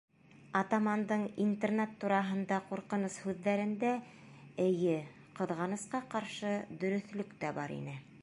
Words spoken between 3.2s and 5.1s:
һүҙҙәрендә, эйе,